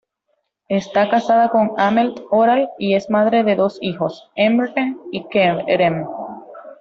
[0.67, 6.07] Está casada con Ahmet Oral, y es madre de dos hijos: Emre y Kerem.